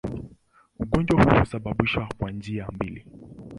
Ugonjwa 0.79 1.23
huu 1.23 1.39
husababishwa 1.39 2.09
kwa 2.17 2.31
njia 2.31 2.67
mbili. 2.73 3.05